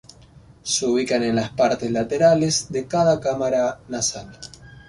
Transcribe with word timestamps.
Se 0.63 0.87
ubican 0.87 1.21
en 1.21 1.35
las 1.35 1.51
partes 1.51 1.91
laterales 1.91 2.71
de 2.71 2.87
cada 2.87 3.19
cámara 3.19 3.81
nasal. 3.87 4.31